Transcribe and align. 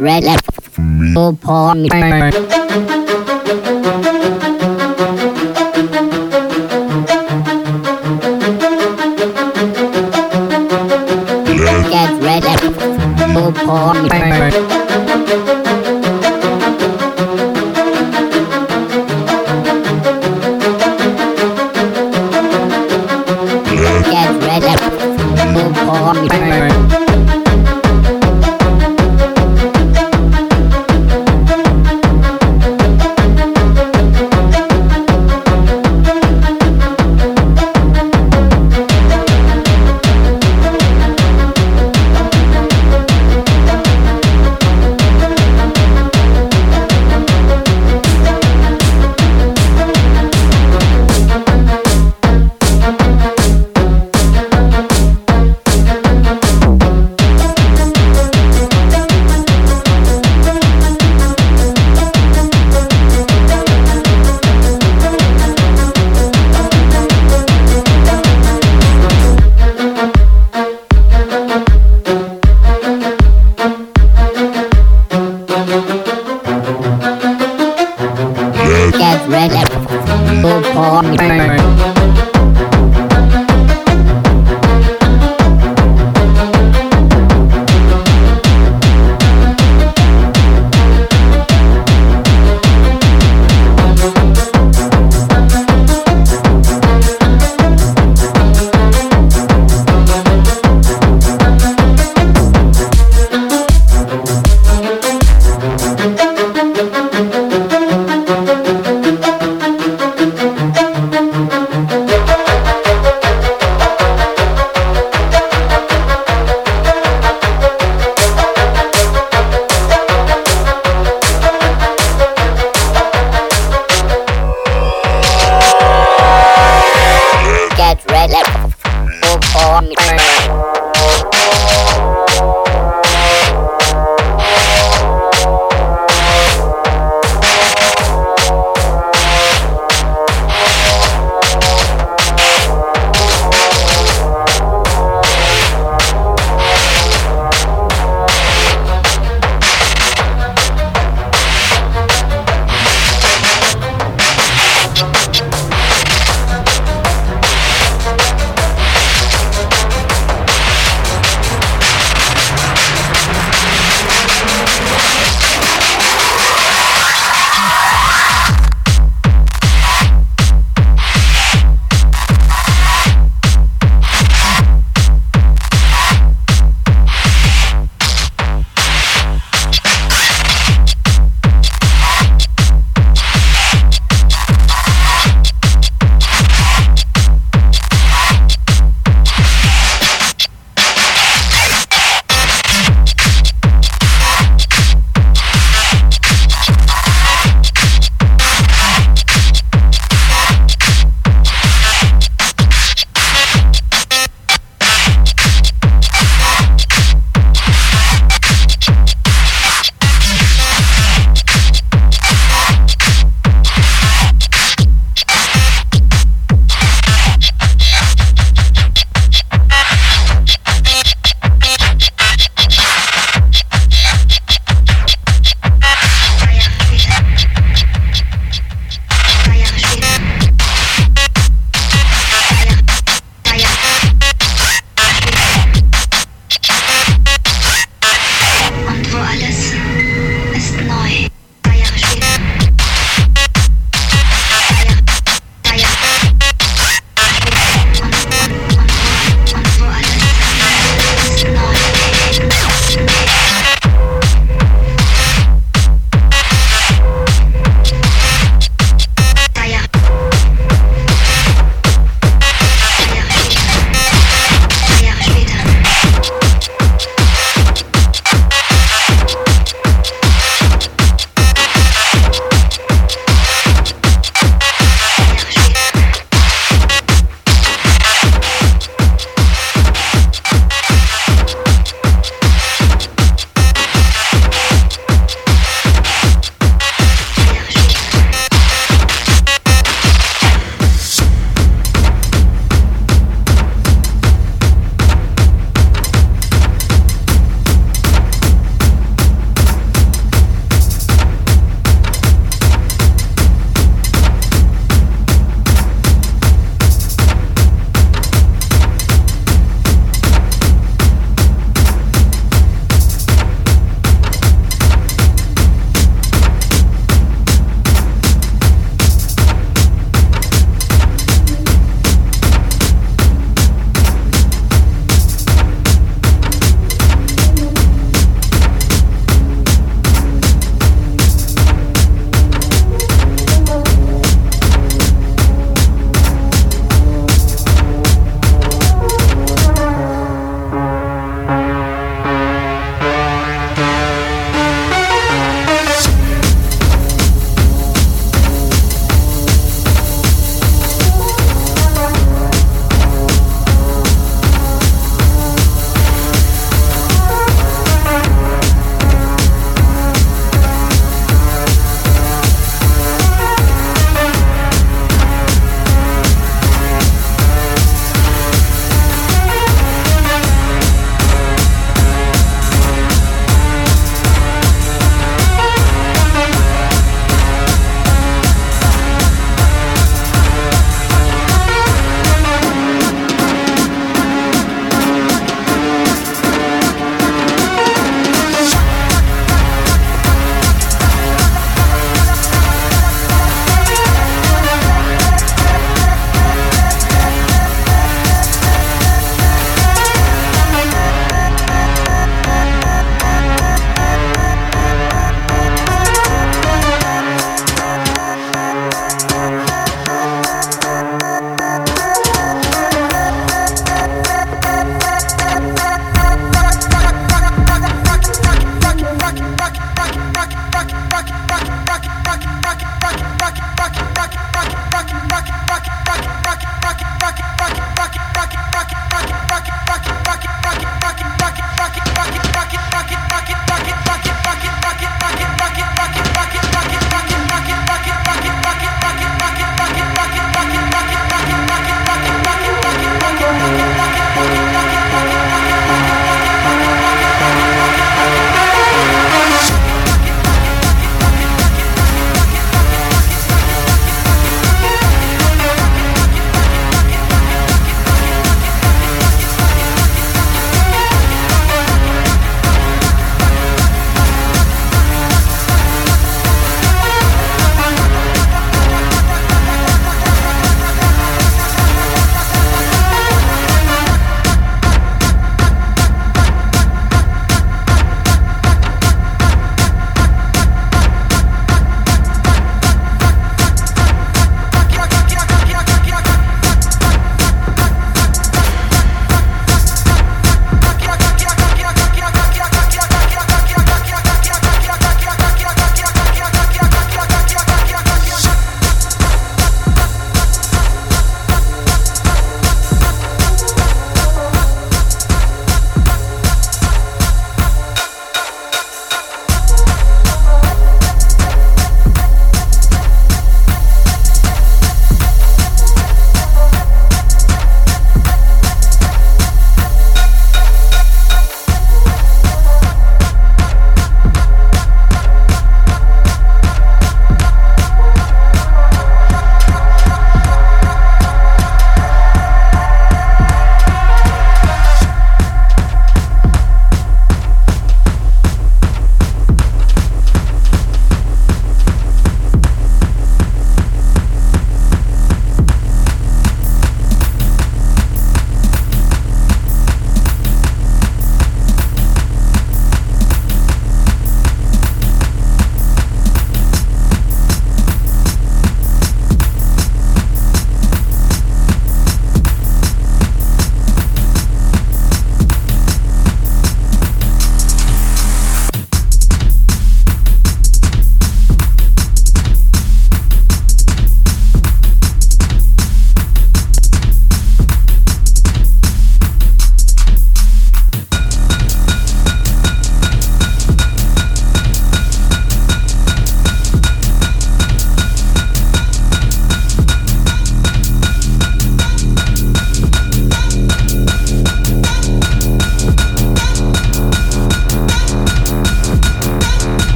Get 0.00 0.06
ready 0.06 0.36
for 0.72 0.80
me. 0.80 2.59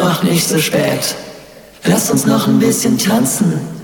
noch 0.00 0.22
nicht 0.22 0.46
so 0.46 0.58
spät. 0.58 1.14
Lass 1.84 2.10
uns 2.10 2.26
noch 2.26 2.46
ein 2.46 2.58
bisschen 2.58 2.98
tanzen. 2.98 3.79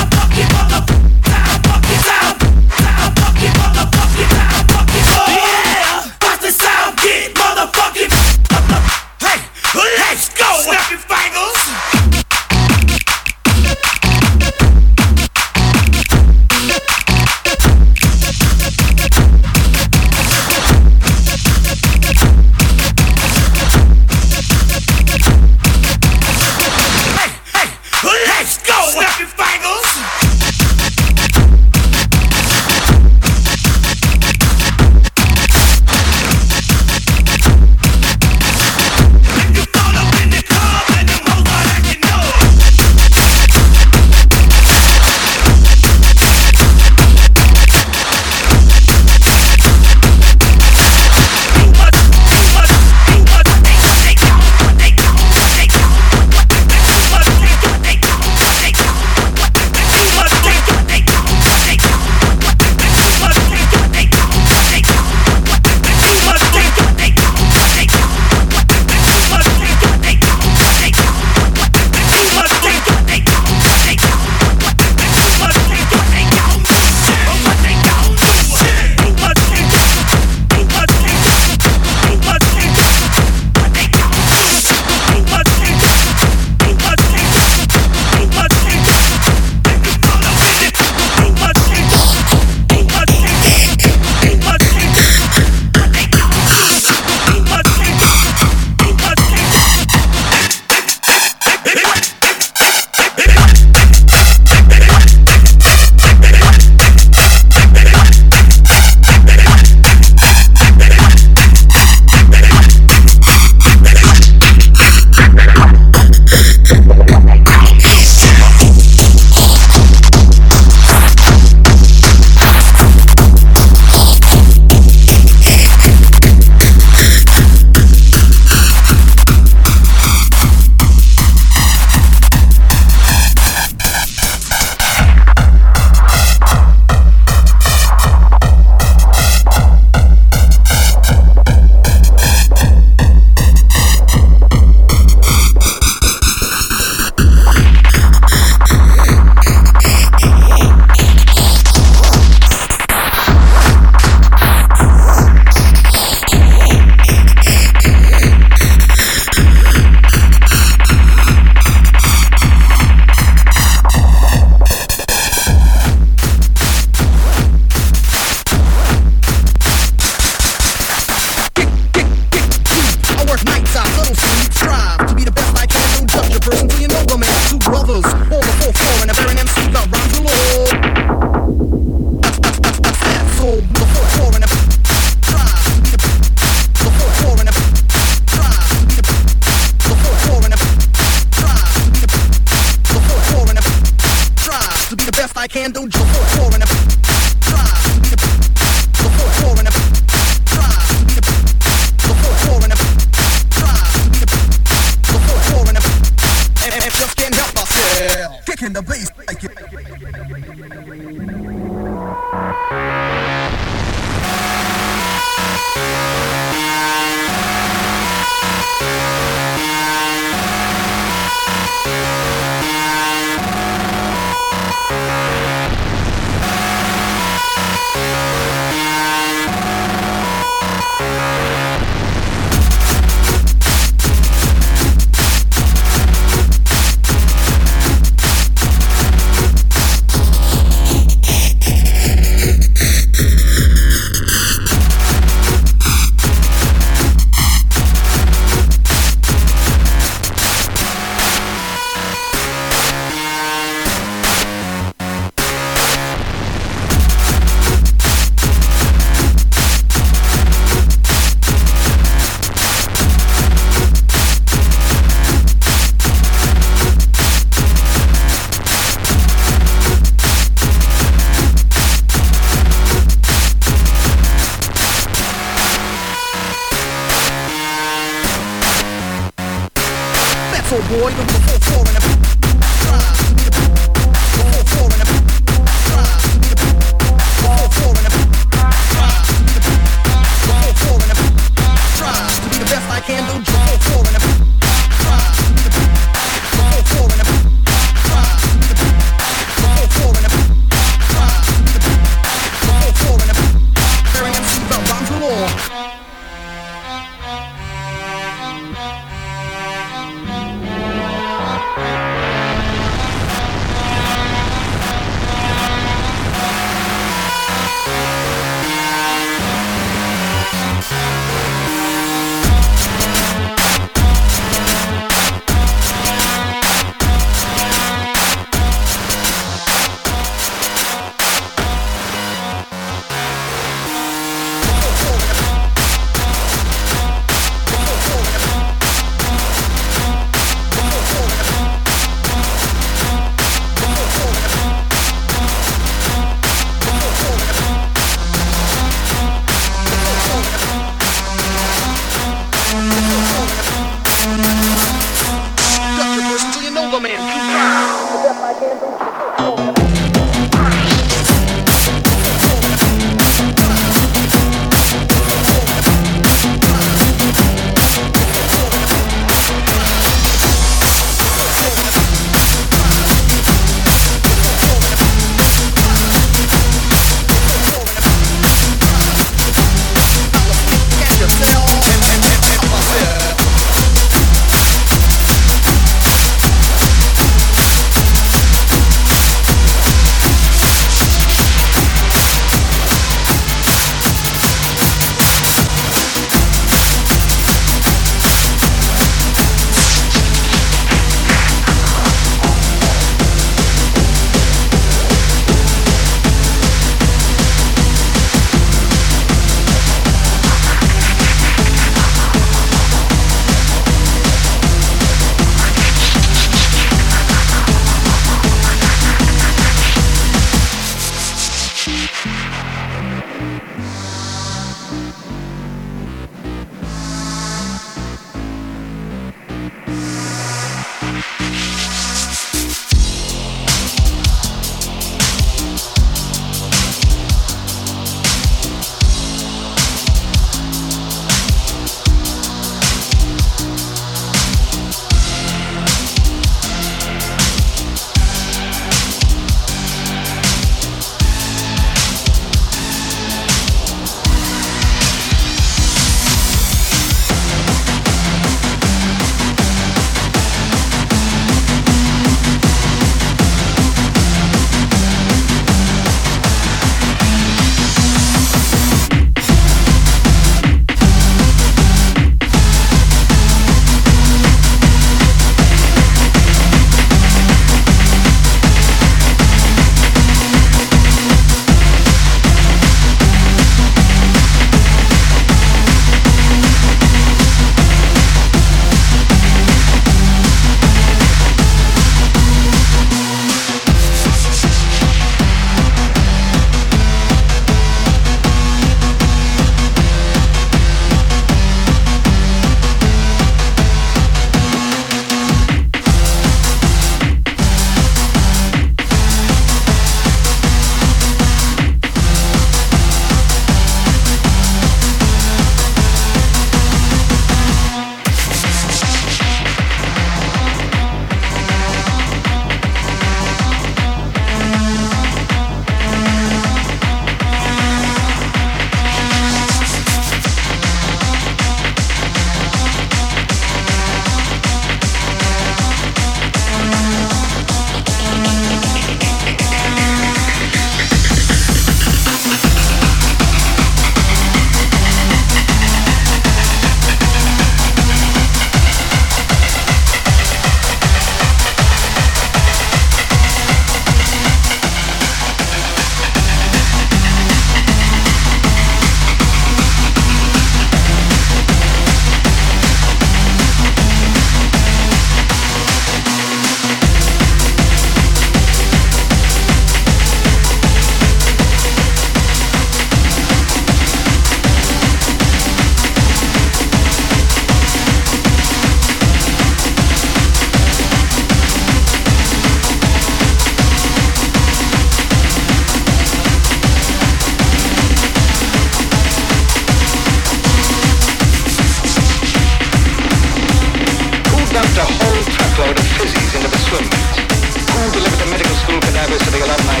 we 598.14 598.20
the 598.22 598.46
medical 598.50 598.74
school 598.74 598.98
cadavers 599.00 599.38
to 599.38 599.50
the 599.50 599.62
alumni. 599.62 600.00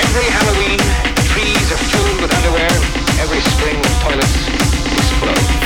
Every 0.00 0.24
Halloween, 0.24 0.78
trees 1.32 1.72
are 1.72 1.76
filled 1.76 2.20
with 2.22 2.32
underwear. 2.32 2.70
Every 3.20 3.40
spring, 3.40 3.80
toilets 4.00 4.48
explode. 4.96 5.59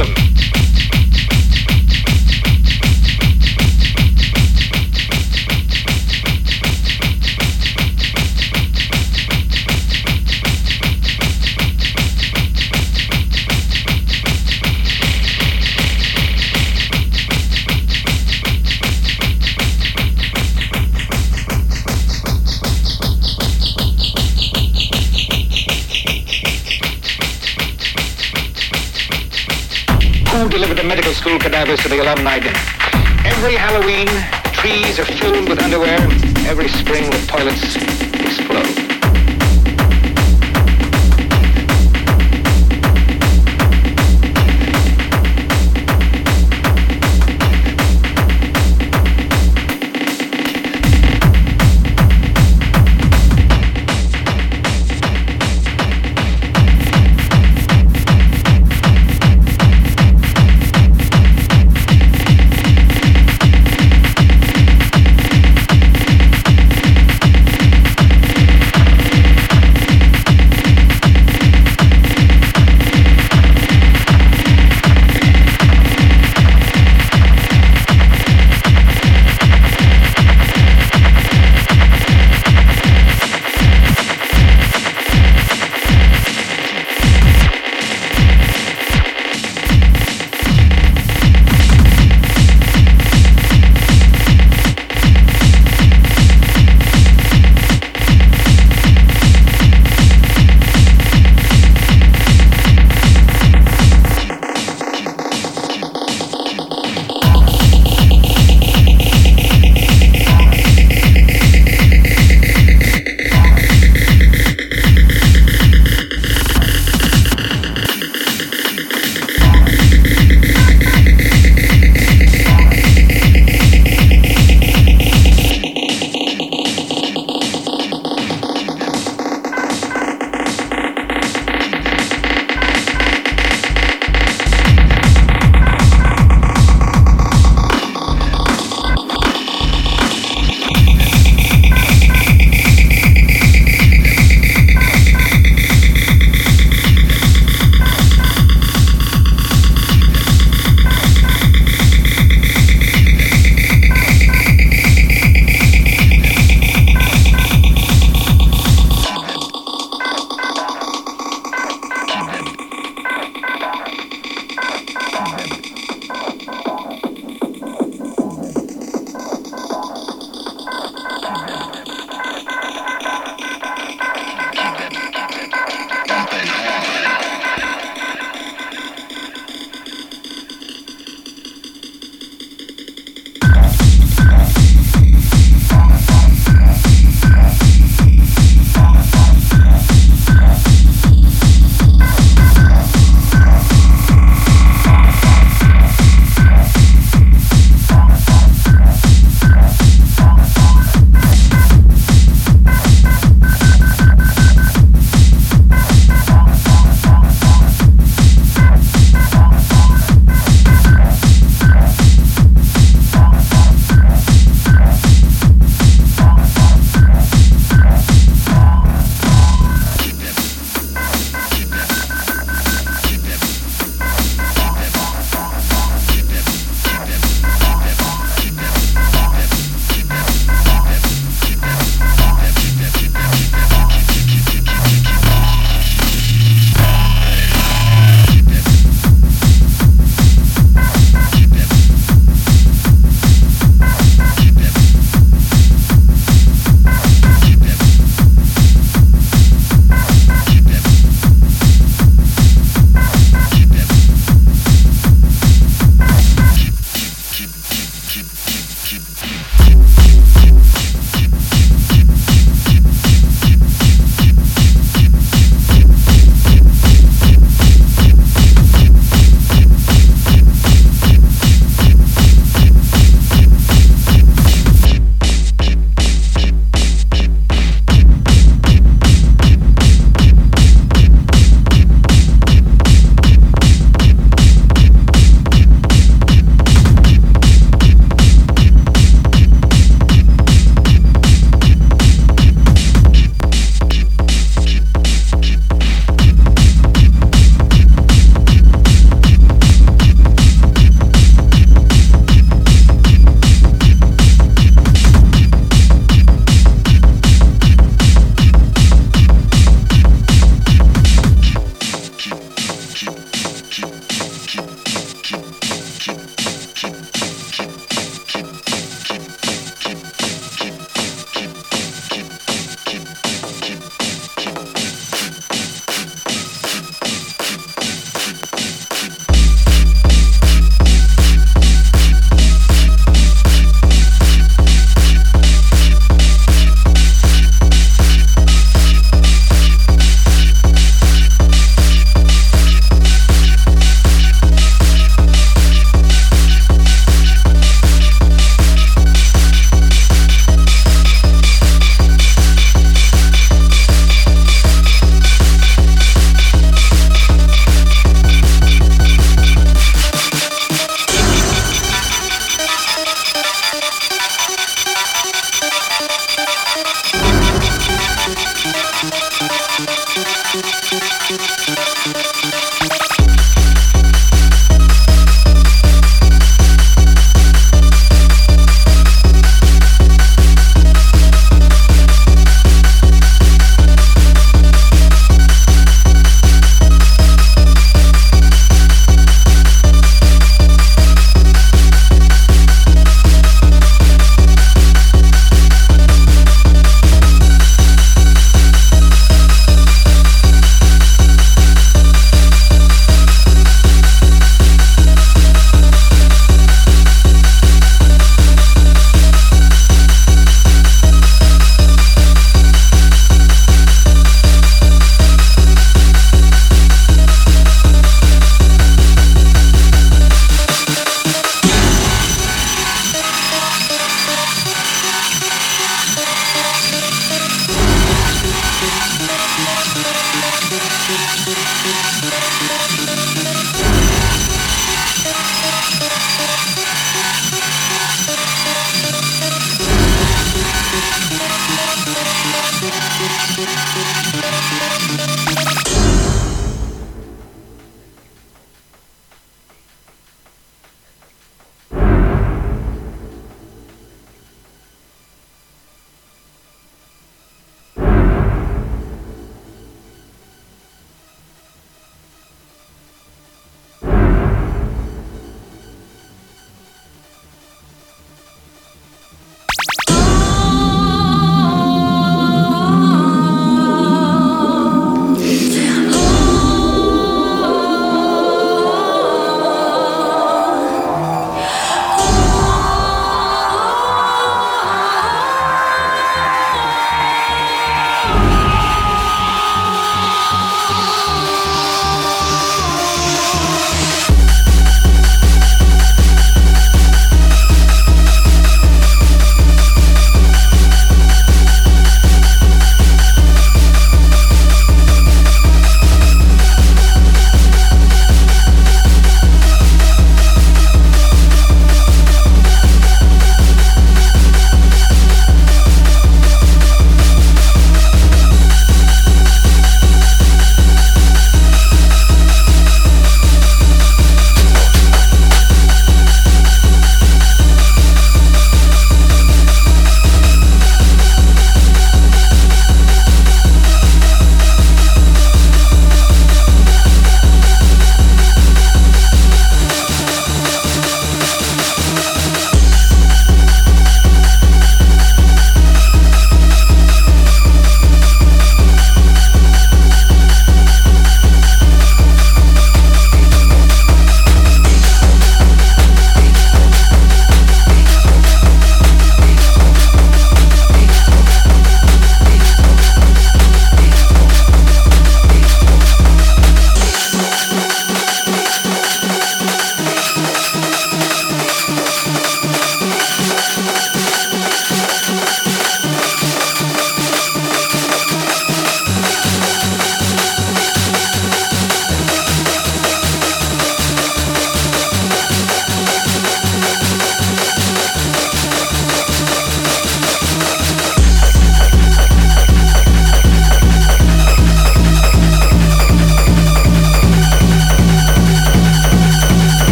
Listen. 0.00 0.29